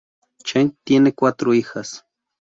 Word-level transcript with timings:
Cheng 0.43 0.73
tiene 0.83 1.13
cuatro 1.13 1.53
hijas. 1.53 2.03